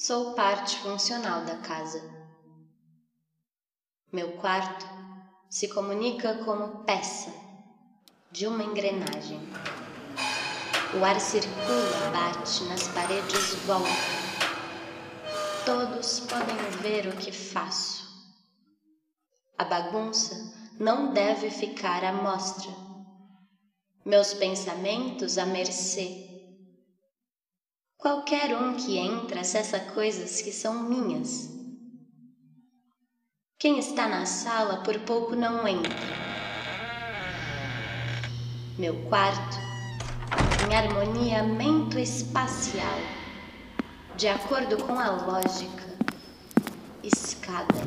Sou 0.00 0.32
parte 0.34 0.78
funcional 0.78 1.44
da 1.44 1.56
casa. 1.56 2.00
Meu 4.12 4.36
quarto 4.36 4.86
se 5.50 5.66
comunica 5.66 6.36
como 6.44 6.84
peça 6.84 7.32
de 8.30 8.46
uma 8.46 8.62
engrenagem. 8.62 9.40
O 10.96 11.04
ar 11.04 11.20
circula, 11.20 12.12
bate 12.12 12.62
nas 12.66 12.86
paredes, 12.86 13.54
volta. 13.66 13.90
Todos 15.66 16.20
podem 16.20 16.56
ver 16.80 17.08
o 17.08 17.16
que 17.16 17.32
faço. 17.32 18.06
A 19.58 19.64
bagunça 19.64 20.36
não 20.78 21.12
deve 21.12 21.50
ficar 21.50 22.04
à 22.04 22.12
mostra. 22.12 22.70
Meus 24.04 24.32
pensamentos 24.32 25.38
à 25.38 25.44
mercê. 25.44 26.27
Qualquer 27.98 28.56
um 28.56 28.76
que 28.76 28.96
entra 28.96 29.40
acessa 29.40 29.80
coisas 29.80 30.40
que 30.40 30.52
são 30.52 30.84
minhas. 30.84 31.50
Quem 33.58 33.80
está 33.80 34.06
na 34.06 34.24
sala 34.24 34.84
por 34.84 34.96
pouco 35.00 35.34
não 35.34 35.66
entra. 35.66 35.90
Meu 38.78 38.94
quarto 39.08 39.56
em 40.70 40.76
harmonia 40.76 41.42
mento-espacial, 41.42 43.00
de 44.16 44.28
acordo 44.28 44.76
com 44.84 44.96
a 44.96 45.10
lógica, 45.10 45.82
escada. 47.02 47.82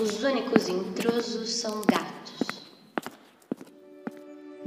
Os 0.00 0.22
únicos 0.22 0.68
intrusos 0.68 1.50
são 1.54 1.82
gatos. 1.90 2.17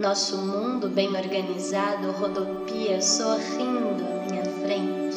Nosso 0.01 0.35
mundo 0.35 0.89
bem 0.89 1.15
organizado 1.15 2.09
rodopia 2.13 2.99
sorrindo 2.99 4.03
à 4.03 4.31
minha 4.31 4.43
frente. 4.43 5.11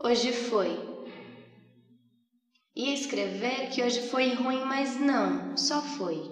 Hoje 0.00 0.32
foi. 0.32 0.97
Ia 2.78 2.94
escrever 2.94 3.70
que 3.70 3.82
hoje 3.82 4.02
foi 4.02 4.34
ruim, 4.34 4.60
mas 4.60 5.00
não, 5.00 5.56
só 5.56 5.82
foi. 5.82 6.22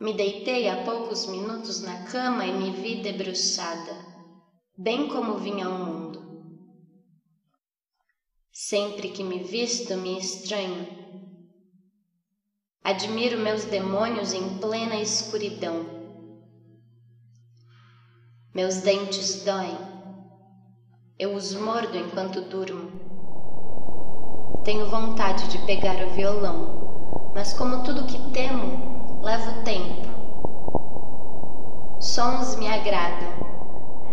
Me 0.00 0.12
deitei 0.12 0.68
há 0.68 0.82
poucos 0.82 1.24
minutos 1.26 1.82
na 1.82 2.02
cama 2.02 2.44
e 2.44 2.52
me 2.52 2.72
vi 2.72 3.00
debruçada, 3.00 3.96
bem 4.76 5.06
como 5.06 5.38
vinha 5.38 5.66
ao 5.66 5.78
mundo. 5.78 6.20
Sempre 8.52 9.10
que 9.10 9.22
me 9.22 9.44
visto, 9.44 9.96
me 9.96 10.18
estranho. 10.18 10.84
Admiro 12.82 13.38
meus 13.38 13.66
demônios 13.66 14.32
em 14.32 14.58
plena 14.58 14.96
escuridão. 14.96 15.86
Meus 18.52 18.78
dentes 18.78 19.44
doem 19.44 19.96
eu 21.18 21.32
os 21.32 21.54
mordo 21.54 21.96
enquanto 21.96 22.42
durmo. 22.42 23.05
Tenho 24.64 24.90
vontade 24.90 25.48
de 25.48 25.58
pegar 25.58 25.96
o 26.04 26.10
violão, 26.10 27.30
mas 27.34 27.52
como 27.52 27.82
tudo 27.84 28.04
que 28.04 28.18
temo, 28.32 29.20
levo 29.22 29.62
tempo. 29.62 30.08
Sons 32.00 32.56
me 32.56 32.68
agradam, 32.68 33.28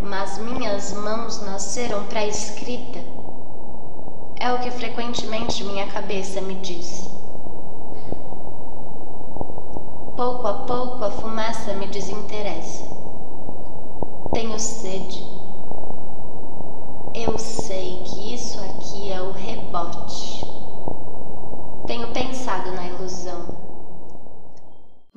mas 0.02 0.38
minhas 0.38 0.94
mãos 0.94 1.42
nasceram 1.42 2.04
para 2.06 2.22
a 2.22 2.28
escrita. 2.28 3.00
É 4.40 4.52
o 4.54 4.60
que 4.60 4.72
frequentemente 4.72 5.64
minha 5.64 5.88
cabeça 5.88 6.42
me 6.42 6.56
diz. 6.56 7.08
Pouco 10.16 10.48
a 10.48 10.54
pouco 10.66 11.04
a 11.04 11.12
fumaça 11.12 11.74
me 11.74 11.88
desinteressa. 11.88 12.84
Tenho 14.34 14.60
sede. 14.60 15.24
Eu 17.16 17.38
sei 17.38 18.04
que 18.04 18.34
isso 18.34 18.60
aqui 18.60 19.12
é 19.12 19.22
o 19.22 19.32
rebote. 19.32 20.46
Tenho 21.88 22.12
pensado 22.12 22.72
na 22.72 22.88
ilusão. 22.88 23.46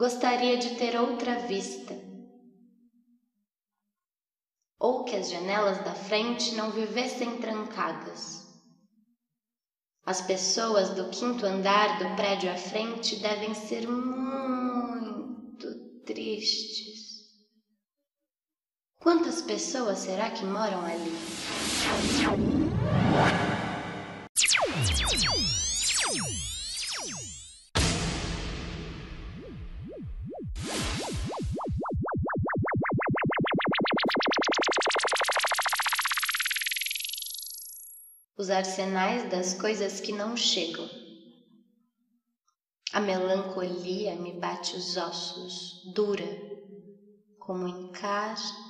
Gostaria 0.06 0.56
de 0.56 0.76
ter 0.76 0.96
outra 0.96 1.34
vista. 1.48 1.92
Ou 4.78 5.02
que 5.02 5.16
as 5.16 5.28
janelas 5.28 5.78
da 5.78 5.96
frente 5.96 6.54
não 6.54 6.70
vivessem 6.70 7.38
trancadas. 7.38 8.46
As 10.04 10.20
pessoas 10.22 10.90
do 10.90 11.10
quinto 11.10 11.44
andar 11.44 11.98
do 11.98 12.14
prédio 12.14 12.52
à 12.52 12.54
frente 12.54 13.16
devem 13.16 13.52
ser 13.52 13.88
muito 13.88 14.94
tristes. 16.04 17.26
Quantas 19.00 19.42
pessoas 19.42 19.98
será 19.98 20.30
que 20.30 20.44
moram 20.44 20.84
ali? 20.86 21.16
Os 38.38 38.50
arsenais 38.50 39.30
das 39.30 39.54
coisas 39.54 40.00
que 40.00 40.12
não 40.12 40.36
chegam. 40.36 40.88
A 42.92 43.00
melancolia 43.00 44.14
me 44.14 44.38
bate 44.38 44.76
os 44.76 44.96
ossos, 44.96 45.82
dura, 45.94 46.26
como 47.38 47.66
em 47.66 47.92
casa 47.92 48.66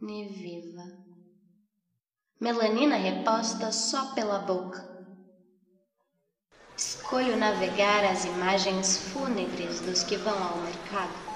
viva. 0.00 0.84
Melanina 2.40 2.96
reposta 2.96 3.70
só 3.70 4.14
pela 4.14 4.38
boca. 4.38 4.88
Escolho 6.76 7.36
navegar 7.36 8.04
as 8.04 8.24
imagens 8.24 8.96
fúnebres 8.96 9.80
dos 9.80 10.02
que 10.02 10.16
vão 10.16 10.42
ao 10.42 10.56
mercado. 10.58 11.30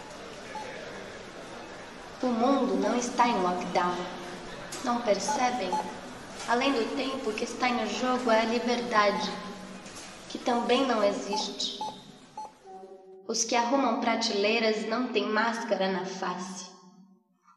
O 2.22 2.26
mundo 2.28 2.76
não 2.76 2.96
está 2.96 3.28
em 3.28 3.42
lockdown. 3.42 3.96
Não 4.82 5.02
percebem? 5.02 5.70
Além 6.46 6.74
do 6.74 6.94
tempo 6.94 7.32
que 7.32 7.44
está 7.44 7.70
em 7.70 7.86
jogo 7.88 8.30
é 8.30 8.42
a 8.42 8.44
liberdade, 8.44 9.32
que 10.28 10.36
também 10.36 10.86
não 10.86 11.02
existe. 11.02 11.78
Os 13.26 13.44
que 13.44 13.56
arrumam 13.56 13.98
prateleiras 13.98 14.86
não 14.86 15.08
têm 15.08 15.26
máscara 15.26 15.90
na 15.90 16.04
face. 16.04 16.66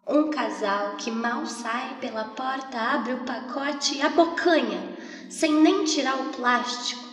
Um 0.07 0.29
casal 0.29 0.95
que 0.95 1.11
mal 1.11 1.45
sai 1.45 1.97
pela 1.99 2.23
porta 2.29 2.79
abre 2.79 3.11
o 3.11 3.25
pacote 3.25 3.97
e 3.97 4.01
abocanha, 4.01 4.95
sem 5.29 5.51
nem 5.51 5.83
tirar 5.83 6.17
o 6.21 6.29
plástico. 6.29 7.03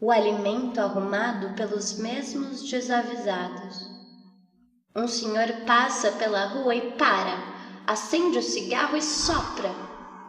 O 0.00 0.10
alimento 0.10 0.80
arrumado 0.80 1.54
pelos 1.54 1.98
mesmos 1.98 2.68
desavisados. 2.68 3.88
Um 4.94 5.06
senhor 5.06 5.46
passa 5.64 6.10
pela 6.10 6.46
rua 6.46 6.74
e 6.74 6.92
para, 6.92 7.38
acende 7.86 8.38
o 8.38 8.42
cigarro 8.42 8.96
e 8.96 9.02
sopra, 9.02 9.72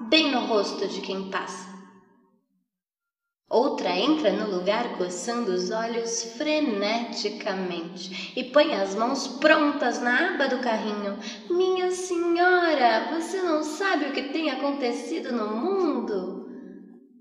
bem 0.01 0.31
no 0.31 0.39
rosto 0.45 0.87
de 0.87 1.01
quem 1.01 1.29
passa. 1.29 1.69
Outra 3.49 3.89
entra 3.97 4.31
no 4.31 4.55
lugar 4.55 4.95
coçando 4.99 5.51
os 5.51 5.71
olhos 5.71 6.21
freneticamente 6.37 8.31
e 8.37 8.43
põe 8.43 8.75
as 8.75 8.93
mãos 8.93 9.27
prontas 9.27 9.99
na 9.99 10.35
aba 10.35 10.47
do 10.47 10.59
carrinho. 10.59 11.17
Minha 11.49 11.89
senhora, 11.89 13.09
você 13.11 13.41
não 13.41 13.63
sabe 13.63 14.05
o 14.05 14.13
que 14.13 14.29
tem 14.29 14.51
acontecido 14.51 15.31
no 15.31 15.47
mundo? 15.47 16.47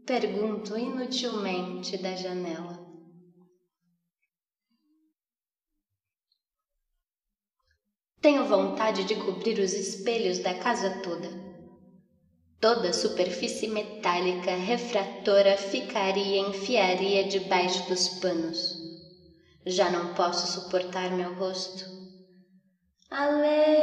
Pergunto 0.05 0.77
inutilmente 0.77 1.97
da 1.97 2.15
janela. 2.15 2.79
Tenho 8.21 8.45
vontade 8.45 9.05
de 9.05 9.15
cobrir 9.15 9.59
os 9.61 9.73
espelhos 9.73 10.41
da 10.41 10.53
casa 10.53 11.01
toda 11.03 11.48
Toda 12.61 12.93
superfície 12.93 13.69
metálica 13.69 14.53
refratora 14.57 15.57
ficaria 15.57 16.39
e 16.39 16.51
enfiaria 16.51 17.23
debaixo 17.29 17.87
dos 17.87 18.09
panos. 18.21 18.59
Já 19.65 19.89
não 19.89 20.13
posso 20.15 20.61
suportar 20.61 21.09
meu 21.13 21.33
rosto. 21.37 21.85
Alento. 23.09 23.79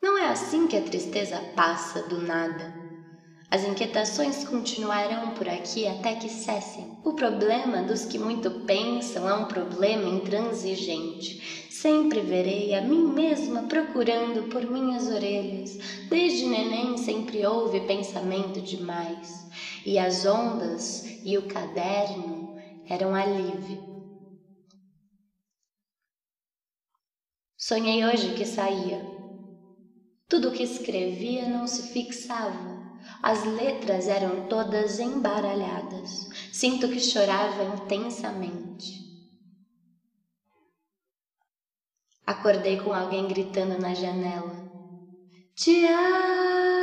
Não 0.00 0.16
é 0.16 0.28
assim 0.28 0.68
que 0.68 0.76
a 0.76 0.82
tristeza 0.82 1.40
passa 1.56 2.02
do 2.04 2.22
nada. 2.22 2.93
As 3.54 3.62
inquietações 3.62 4.42
continuarão 4.42 5.32
por 5.34 5.48
aqui 5.48 5.86
até 5.86 6.16
que 6.16 6.28
cessem. 6.28 6.98
O 7.04 7.12
problema 7.12 7.84
dos 7.84 8.04
que 8.04 8.18
muito 8.18 8.50
pensam 8.66 9.28
é 9.28 9.32
um 9.32 9.44
problema 9.44 10.08
intransigente. 10.08 11.68
Sempre 11.70 12.20
verei 12.20 12.74
a 12.74 12.80
mim 12.80 13.06
mesma 13.06 13.62
procurando 13.62 14.48
por 14.50 14.68
minhas 14.68 15.06
orelhas. 15.06 15.78
Desde 16.08 16.46
neném 16.46 16.96
sempre 16.96 17.46
houve 17.46 17.82
pensamento 17.82 18.60
demais. 18.60 19.46
E 19.86 20.00
as 20.00 20.26
ondas 20.26 21.04
e 21.24 21.38
o 21.38 21.46
caderno 21.46 22.56
eram 22.88 23.14
alívio. 23.14 23.84
Sonhei 27.56 28.04
hoje 28.04 28.34
que 28.34 28.44
saía. 28.44 29.00
Tudo 30.28 30.48
o 30.48 30.52
que 30.52 30.64
escrevia 30.64 31.48
não 31.48 31.68
se 31.68 31.92
fixava. 31.92 32.83
As 33.22 33.44
letras 33.44 34.08
eram 34.08 34.46
todas 34.48 34.98
embaralhadas. 34.98 36.26
Sinto 36.50 36.88
que 36.88 37.00
chorava 37.00 37.62
intensamente. 37.64 39.04
Acordei 42.26 42.76
com 42.76 42.92
alguém 42.92 43.26
gritando 43.26 43.76
na 43.78 43.94
janela. 43.94 44.56
Te 45.54 45.84
amo! 45.86 46.73